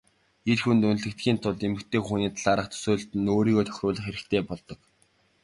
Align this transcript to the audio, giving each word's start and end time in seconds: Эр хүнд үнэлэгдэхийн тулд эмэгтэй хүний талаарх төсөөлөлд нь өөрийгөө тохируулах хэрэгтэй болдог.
Эр 0.51 0.59
хүнд 0.63 0.83
үнэлэгдэхийн 0.89 1.37
тулд 1.43 1.61
эмэгтэй 1.67 2.01
хүний 2.03 2.31
талаарх 2.33 2.67
төсөөлөлд 2.69 3.11
нь 3.21 3.31
өөрийгөө 3.35 3.63
тохируулах 3.67 4.05
хэрэгтэй 4.07 4.41
болдог. 4.47 4.79